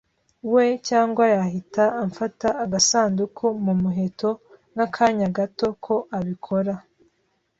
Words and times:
we, 0.53 0.65
cyangwa 0.87 1.23
yahita 1.35 1.83
amfata 2.03 2.49
agasanduku 2.63 3.45
mu 3.65 3.73
muheto, 3.81 4.29
nk'akanya 4.73 5.27
gato 5.37 5.67
ko 5.85 5.95
abikora 6.17 6.73